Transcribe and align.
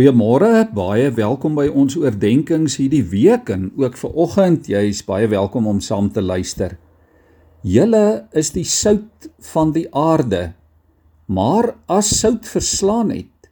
Goeiemôre, 0.00 0.62
baie 0.72 1.10
welkom 1.12 1.58
by 1.58 1.66
ons 1.76 1.92
oordeenkings 2.00 2.78
hierdie 2.80 3.02
week 3.04 3.50
en 3.52 3.66
ook 3.76 3.98
vir 4.00 4.14
oggend. 4.24 4.68
Jy 4.72 4.80
is 4.88 5.02
baie 5.04 5.26
welkom 5.28 5.66
om 5.68 5.82
saam 5.84 6.06
te 6.08 6.22
luister. 6.24 6.78
Julle 7.60 8.22
is 8.32 8.48
die 8.54 8.64
sout 8.64 9.28
van 9.50 9.74
die 9.74 9.84
aarde. 9.92 10.54
Maar 11.28 11.74
as 11.84 12.14
sout 12.16 12.48
verslaan 12.48 13.12
het, 13.12 13.50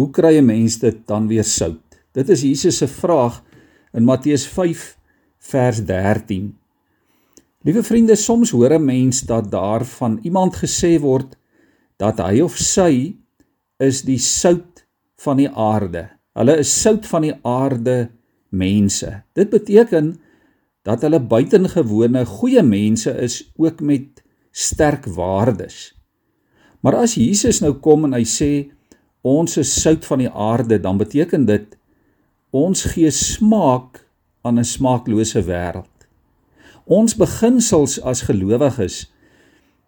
hoe 0.00 0.08
kry 0.08 0.38
'n 0.40 0.46
mens 0.46 0.78
dit 0.80 1.04
dan 1.06 1.28
weer 1.28 1.44
sout? 1.44 2.00
Dit 2.14 2.30
is 2.32 2.48
Jesus 2.48 2.78
se 2.78 2.88
vraag 2.88 3.42
in 3.92 4.04
Matteus 4.04 4.46
5 4.46 4.96
vers 5.52 5.84
13. 5.84 6.56
Liewe 7.62 7.82
vriende, 7.82 8.16
soms 8.16 8.50
hoor 8.50 8.72
'n 8.72 8.84
mens 8.84 9.20
dat 9.20 9.50
daar 9.50 9.84
van 9.84 10.18
iemand 10.22 10.56
gesê 10.56 10.98
word 10.98 11.36
dat 11.98 12.18
hy 12.18 12.40
of 12.40 12.56
sy 12.56 13.16
is 13.78 14.02
die 14.02 14.18
sout 14.18 14.69
van 15.24 15.40
die 15.40 15.50
aarde. 15.50 16.08
Hulle 16.38 16.56
is 16.62 16.72
sout 16.82 17.06
van 17.10 17.26
die 17.26 17.34
aarde 17.46 18.10
mense. 18.48 19.22
Dit 19.36 19.50
beteken 19.52 20.14
dat 20.86 21.04
hulle 21.04 21.20
buitengewone 21.20 22.24
goeie 22.26 22.62
mense 22.64 23.12
is 23.20 23.42
ook 23.60 23.80
met 23.84 24.22
sterk 24.50 25.06
waardes. 25.14 25.90
Maar 26.80 27.02
as 27.04 27.14
Jesus 27.20 27.60
nou 27.60 27.74
kom 27.84 28.08
en 28.08 28.16
hy 28.16 28.24
sê 28.24 28.52
ons 29.20 29.58
is 29.60 29.72
sout 29.82 30.06
van 30.08 30.22
die 30.22 30.30
aarde, 30.32 30.80
dan 30.80 30.96
beteken 31.00 31.44
dit 31.48 31.76
ons 32.56 32.86
gee 32.94 33.10
smaak 33.12 34.00
aan 34.42 34.58
'n 34.58 34.64
smaaklose 34.64 35.44
wêreld. 35.44 35.96
Ons 36.86 37.14
beginsels 37.14 38.00
as 38.00 38.24
gelowiges, 38.26 39.12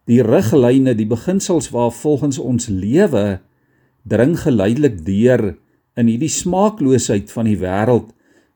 die 0.05 0.23
riglyne, 0.23 0.95
die 0.95 1.07
beginsels 1.07 1.71
waar 1.71 1.91
volgens 1.91 2.39
ons 2.39 2.69
lewe 2.69 3.41
dring 4.09 4.35
geleidelik 4.39 5.05
deur 5.07 5.53
in 5.99 6.09
hierdie 6.09 6.33
smaakloosheid 6.33 7.31
van 7.33 7.49
die 7.51 7.59
wêreld 7.61 8.11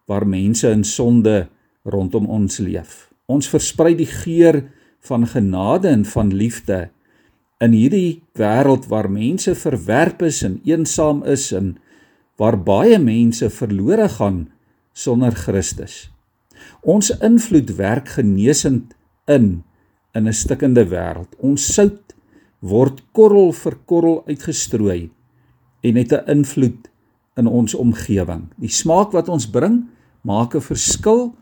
waar 0.07 0.27
mense 0.27 0.71
in 0.71 0.85
sonde 0.85 1.47
rondom 1.87 2.27
ons 2.27 2.59
leef. 2.63 3.07
Ons 3.27 3.51
versprei 3.51 3.95
die 3.99 4.09
geur 4.11 4.63
van 5.07 5.27
genade 5.27 5.91
en 5.91 6.05
van 6.07 6.33
liefde 6.35 6.89
in 7.63 7.73
hierdie 7.73 8.23
wêreld 8.37 8.89
waar 8.91 9.09
mense 9.11 9.55
verwerp 9.57 10.23
is 10.27 10.43
en 10.47 10.61
eensaam 10.65 11.23
is 11.25 11.51
en 11.57 11.77
waar 12.37 12.59
baie 12.61 12.99
mense 13.01 13.49
verlore 13.51 14.09
gaan 14.19 14.47
sonder 14.93 15.35
Christus. 15.37 16.11
Ons 16.83 17.11
invloed 17.25 17.73
werk 17.79 18.17
genesend 18.19 18.95
in 19.27 19.65
in 20.17 20.29
'n 20.29 20.33
stikkende 20.33 20.85
wêreld. 20.89 21.37
Ons 21.39 21.75
sout 21.75 22.15
word 22.61 23.03
korrel 23.13 23.53
vir 23.53 23.75
korrel 23.85 24.23
uitgestrooi 24.27 25.11
en 25.87 25.97
het 25.97 26.13
'n 26.13 26.31
invloed 26.31 26.91
in 27.37 27.47
ons 27.47 27.75
omgewing. 27.75 28.49
Die 28.57 28.73
smaak 28.73 29.13
wat 29.13 29.29
ons 29.29 29.47
bring 29.47 29.85
maak 30.23 30.55
'n 30.55 30.61
verskil 30.61 31.35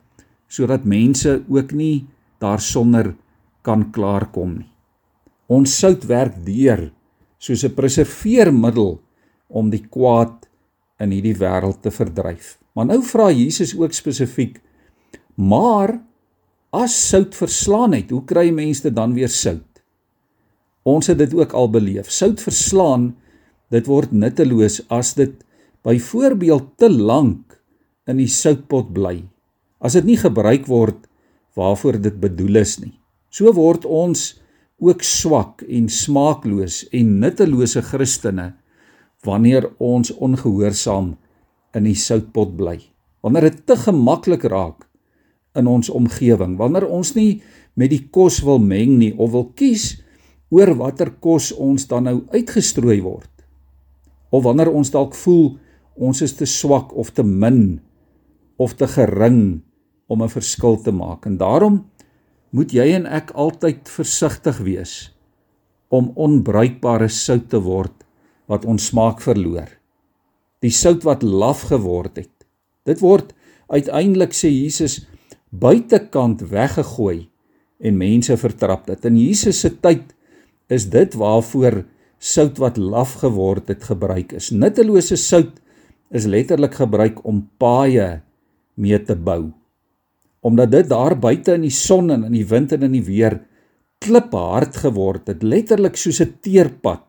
sodat 0.47 0.85
mense 0.85 1.43
ook 1.49 1.73
nie 1.73 2.07
daarsonder 2.39 3.15
kan 3.63 3.91
klaarkom 3.91 4.59
nie. 4.59 4.71
Ons 5.47 5.79
sout 5.79 6.05
werk 6.07 6.45
deur 6.45 6.93
soos 7.39 7.65
'n 7.65 7.75
preserveermiddel 7.75 9.01
om 9.49 9.71
die 9.71 9.87
kwaad 9.89 10.49
in 10.99 11.11
hierdie 11.11 11.37
wêreld 11.37 11.83
te 11.83 11.91
verdryf. 11.91 12.59
Maar 12.75 12.87
nou 12.87 13.03
vra 13.03 13.31
Jesus 13.31 13.77
ook 13.77 13.93
spesifiek: 13.93 14.61
"Maar 15.35 16.01
as 16.71 17.09
sout 17.09 17.35
verslaan 17.35 17.93
het, 17.93 18.11
hoe 18.11 18.25
kry 18.25 18.51
mense 18.51 18.93
dan 18.93 19.15
weer 19.15 19.29
sout?" 19.29 19.83
Ons 20.83 21.07
het 21.07 21.19
dit 21.19 21.35
ook 21.35 21.53
al 21.53 21.71
beleef. 21.71 22.11
Sout 22.11 22.41
verslaan 22.41 23.17
dit 23.73 23.87
word 23.89 24.13
nutteloos 24.13 24.81
as 24.93 25.15
dit 25.19 25.35
byvoorbeeld 25.85 26.75
te 26.81 26.89
lank 26.91 27.57
in 28.09 28.21
die 28.21 28.31
soutpot 28.31 28.93
bly. 28.95 29.23
As 29.85 29.97
dit 29.97 30.07
nie 30.09 30.19
gebruik 30.21 30.69
word 30.69 31.05
waarvoor 31.59 32.01
dit 32.03 32.17
bedoel 32.21 32.63
is 32.63 32.79
nie. 32.83 32.95
So 33.31 33.53
word 33.55 33.85
ons 33.85 34.35
ook 34.85 35.05
swak 35.07 35.63
en 35.69 35.89
smaakloos 35.89 36.85
en 36.93 37.19
nuttelose 37.23 37.83
Christene 37.85 38.53
wanneer 39.25 39.71
ons 39.81 40.13
ongehoorsaam 40.13 41.15
in 41.75 41.87
die 41.89 41.99
soutpot 41.99 42.53
bly. 42.59 42.79
Wanneer 43.25 43.49
dit 43.49 43.63
te 43.67 43.77
gemaklik 43.81 44.45
raak 44.53 44.85
in 45.57 45.69
ons 45.71 45.89
omgewing, 45.89 46.59
wanneer 46.61 46.87
ons 46.91 47.15
nie 47.17 47.43
met 47.79 47.93
die 47.93 48.05
kos 48.13 48.43
wil 48.45 48.61
meng 48.61 48.99
nie 49.01 49.13
of 49.17 49.33
wil 49.33 49.49
kies 49.57 49.95
oor 50.55 50.75
watter 50.79 51.15
kos 51.23 51.53
ons 51.57 51.87
dan 51.91 52.07
nou 52.11 52.19
uitgestrooi 52.35 53.01
word 53.03 53.34
of 54.35 54.43
wanneer 54.47 54.73
ons 54.73 54.91
dalk 54.91 55.15
voel 55.15 55.55
ons 55.95 56.23
is 56.27 56.35
te 56.35 56.47
swak 56.49 56.91
of 56.99 57.13
te 57.15 57.23
min 57.23 57.79
of 58.59 58.75
te 58.79 58.87
gering 58.91 59.63
om 60.11 60.23
'n 60.23 60.29
verskil 60.29 60.77
te 60.83 60.93
maak. 60.93 61.27
En 61.27 61.37
daarom 61.39 61.85
moet 62.51 62.73
jy 62.73 62.95
en 62.95 63.07
ek 63.07 63.31
altyd 63.35 63.89
versigtig 63.89 64.59
wees 64.59 65.15
om 65.89 66.13
onbruikbare 66.15 67.09
sout 67.09 67.49
te 67.49 67.61
word 67.61 68.05
wat 68.47 68.65
ons 68.65 68.87
smaak 68.87 69.21
verloor. 69.21 69.69
Die 70.61 70.71
sout 70.71 71.05
wat 71.05 71.23
laf 71.23 71.69
geword 71.71 72.17
het. 72.17 72.47
Dit 72.85 73.01
word 73.01 73.35
uiteindelik 73.69 74.33
sê 74.33 74.51
Jesus 74.51 75.07
buitekant 75.51 76.41
weggegooi 76.51 77.29
en 77.81 77.97
mense 77.97 78.37
vertrap 78.37 78.87
dit. 78.87 79.05
In 79.05 79.17
Jesus 79.17 79.61
se 79.61 79.71
tyd 79.71 80.15
is 80.69 80.89
dit 80.91 81.15
waarvoor 81.15 81.85
sout 82.19 82.59
wat 82.63 82.79
laf 82.79 83.19
geword 83.23 83.69
het 83.69 83.85
gebruik 83.85 84.33
is. 84.39 84.51
Nuttelose 84.51 85.17
sout 85.21 85.61
is 86.15 86.29
letterlik 86.31 86.77
gebruik 86.79 87.21
om 87.27 87.43
paaie 87.59 88.23
mee 88.75 89.01
te 89.03 89.17
bou. 89.17 89.53
Omdat 90.45 90.71
dit 90.71 90.89
daar 90.89 91.17
buite 91.19 91.57
in 91.57 91.65
die 91.67 91.75
son 91.75 92.11
en 92.11 92.27
in 92.29 92.37
die 92.37 92.47
wind 92.47 92.73
en 92.73 92.87
in 92.87 92.97
die 92.99 93.05
weer 93.05 93.41
kliphard 94.05 94.77
geword 94.77 95.31
het, 95.33 95.43
letterlik 95.43 95.97
soos 95.97 96.21
'n 96.21 96.37
teerpad 96.41 97.09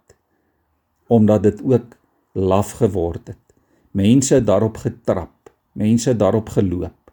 omdat 1.07 1.43
dit 1.43 1.61
ook 1.61 1.97
laf 2.33 2.71
geword 2.81 3.27
het. 3.27 3.43
Mense 3.91 4.41
daarop 4.43 4.77
getrap, 4.77 5.51
mense 5.73 6.15
daarop 6.15 6.49
geloop. 6.49 7.11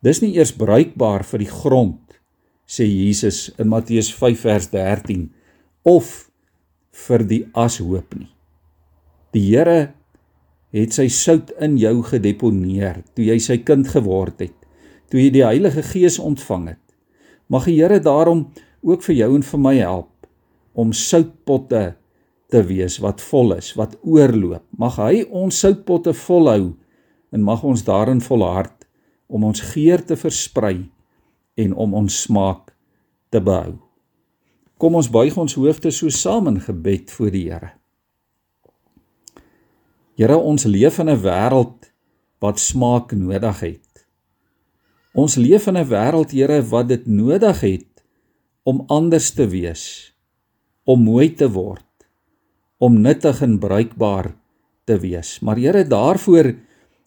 Dis 0.00 0.20
nie 0.20 0.34
eers 0.36 0.52
bruikbaar 0.52 1.24
vir 1.24 1.38
die 1.38 1.52
grond 1.52 2.06
sê 2.66 2.84
Jesus 2.84 3.46
in 3.58 3.70
Matteus 3.70 4.10
5 4.14 4.40
vers 4.42 4.70
13 4.72 5.28
of 5.86 6.30
vir 7.06 7.24
die 7.28 7.42
ashoop 7.54 8.16
nie. 8.16 8.30
Die 9.36 9.44
Here 9.50 9.92
het 10.76 10.96
sy 10.96 11.06
sout 11.12 11.52
in 11.62 11.76
jou 11.80 12.00
gedeponeer 12.06 13.02
toe 13.14 13.26
jy 13.28 13.36
sy 13.42 13.58
kind 13.64 13.88
geword 13.92 14.40
het, 14.44 14.56
toe 15.10 15.20
jy 15.20 15.30
die 15.34 15.44
Heilige 15.44 15.84
Gees 15.86 16.18
ontvang 16.22 16.72
het. 16.74 16.82
Mag 17.52 17.68
die 17.68 17.76
Here 17.78 18.00
daarom 18.02 18.48
ook 18.86 19.04
vir 19.06 19.20
jou 19.20 19.30
en 19.36 19.46
vir 19.46 19.62
my 19.62 19.76
help 19.78 20.12
om 20.76 20.92
soutpotte 20.92 21.94
te 22.52 22.62
wees 22.68 22.98
wat 23.02 23.22
vol 23.24 23.56
is, 23.56 23.72
wat 23.78 23.96
oorloop. 24.06 24.64
Mag 24.78 24.98
hy 25.00 25.24
ons 25.30 25.62
soutpotte 25.62 26.14
volhou 26.26 26.74
en 27.34 27.46
mag 27.46 27.64
ons 27.66 27.82
daarin 27.86 28.20
volhard 28.22 28.86
om 29.26 29.48
ons 29.48 29.64
geur 29.72 30.04
te 30.06 30.18
versprei 30.18 30.86
en 31.56 31.74
om 31.74 31.96
ons 32.02 32.22
smaak 32.26 32.70
te 33.32 33.42
behou. 33.42 33.85
Kom 34.76 34.98
ons 34.98 35.08
buig 35.08 35.36
ons 35.40 35.56
hoofde 35.56 35.90
so 35.94 36.12
saam 36.12 36.50
in 36.50 36.58
gebed 36.60 37.12
voor 37.16 37.30
die 37.32 37.46
Here. 37.48 37.70
Here, 40.20 40.36
ons 40.36 40.64
leef 40.68 40.98
in 41.00 41.08
'n 41.08 41.22
wêreld 41.22 41.92
wat 42.40 42.60
smaak 42.60 43.12
nodig 43.12 43.60
het. 43.60 44.06
Ons 45.14 45.36
leef 45.36 45.66
in 45.66 45.76
'n 45.76 45.88
wêreld, 45.88 46.30
Here, 46.30 46.62
wat 46.62 46.88
dit 46.88 47.06
nodig 47.06 47.60
het 47.60 48.04
om 48.64 48.84
anders 48.88 49.30
te 49.30 49.48
wees, 49.48 50.12
om 50.84 51.02
mooi 51.02 51.34
te 51.34 51.48
word, 51.48 51.84
om 52.78 53.00
nuttig 53.00 53.42
en 53.42 53.58
bruikbaar 53.58 54.34
te 54.84 54.98
wees. 54.98 55.40
Maar 55.40 55.56
Here, 55.56 55.84
daarvoor 55.84 56.54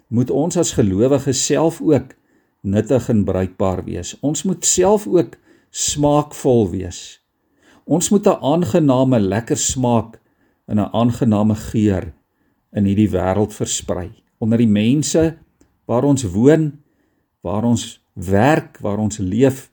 moet 0.07 0.29
ons 0.29 0.57
as 0.57 0.73
gelowiges 0.73 1.45
self 1.45 1.81
ook 1.81 2.15
nuttig 2.61 3.09
en 3.09 3.23
bruikbaar 3.23 3.83
wees. 3.85 4.17
Ons 4.21 4.43
moet 4.43 4.65
self 4.65 5.07
ook 5.07 5.37
smaakvol 5.69 6.69
wees. 6.69 7.19
Ons 7.89 8.09
moet 8.09 8.25
'n 8.27 8.41
aangename 8.41 9.19
lekker 9.19 9.57
smaak 9.57 10.21
en 10.65 10.77
'n 10.77 10.93
aangename 10.93 11.55
geur 11.55 12.13
in 12.71 12.85
hierdie 12.85 13.09
wêreld 13.09 13.53
versprei 13.53 14.11
onder 14.37 14.57
die 14.57 14.67
mense 14.67 15.37
waar 15.85 16.03
ons 16.03 16.23
woon, 16.23 16.79
waar 17.41 17.63
ons 17.63 18.03
werk, 18.13 18.77
waar 18.77 18.97
ons 18.97 19.17
leef, 19.17 19.71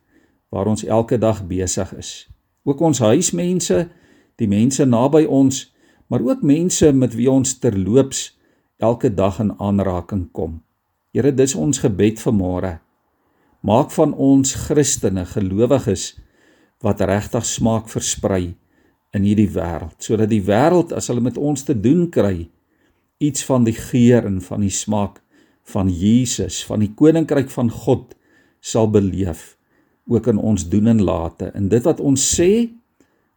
waar 0.49 0.67
ons 0.67 0.85
elke 0.85 1.19
dag 1.19 1.47
besig 1.47 1.95
is. 1.95 2.29
Ook 2.65 2.81
ons 2.81 2.99
huismense, 2.99 3.89
die 4.37 4.49
mense 4.49 4.85
naby 4.85 5.25
ons, 5.25 5.75
maar 6.07 6.21
ook 6.21 6.43
mense 6.43 6.93
met 6.93 7.15
wie 7.15 7.31
ons 7.31 7.59
terloops 7.59 8.39
elke 8.77 9.15
dag 9.15 9.39
in 9.39 9.59
aanraking 9.59 10.33
kom. 10.33 10.63
Here, 11.13 11.35
dis 11.35 11.55
ons 11.55 11.79
gebed 11.79 12.21
vir 12.21 12.33
môre. 12.33 12.81
Maak 13.61 13.91
van 13.91 14.15
ons 14.15 14.55
Christene, 14.55 15.25
gelowiges, 15.25 16.17
wat 16.85 17.01
regtig 17.01 17.47
smaak 17.47 17.89
versprei 17.89 18.55
in 19.15 19.23
hierdie 19.23 19.51
wêreld 19.51 19.97
sodat 20.03 20.31
die 20.31 20.43
wêreld 20.45 20.93
as 20.93 21.09
hulle 21.09 21.25
met 21.25 21.39
ons 21.39 21.65
te 21.65 21.75
doen 21.75 22.11
kry 22.11 22.49
iets 23.19 23.45
van 23.45 23.65
die 23.65 23.77
geur 23.77 24.27
en 24.29 24.41
van 24.45 24.61
die 24.61 24.73
smaak 24.73 25.23
van 25.67 25.89
Jesus, 25.91 26.61
van 26.65 26.83
die 26.85 26.93
koninkryk 26.95 27.51
van 27.51 27.71
God 27.71 28.15
sal 28.61 28.91
beleef 28.91 29.57
ook 30.07 30.29
in 30.31 30.39
ons 30.39 30.69
doen 30.71 30.87
en 30.87 31.03
late. 31.03 31.51
En 31.59 31.69
dit 31.69 31.83
wat 31.83 32.01
ons 32.01 32.23
sê 32.37 32.69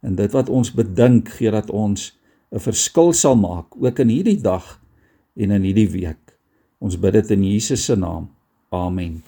en 0.06 0.16
dit 0.16 0.32
wat 0.32 0.50
ons 0.50 0.70
bedink, 0.72 1.32
gee 1.40 1.52
dat 1.52 1.70
ons 1.70 2.14
'n 2.52 2.60
verskil 2.60 3.14
sal 3.14 3.36
maak 3.36 3.76
ook 3.76 4.00
in 4.00 4.10
hierdie 4.10 4.42
dag 4.42 4.80
en 5.36 5.52
in 5.52 5.64
hierdie 5.64 5.90
week. 5.90 6.38
Ons 6.80 7.00
bid 7.00 7.14
dit 7.14 7.32
in 7.32 7.44
Jesus 7.44 7.86
se 7.86 7.96
naam. 7.96 8.30
Amen. 8.70 9.24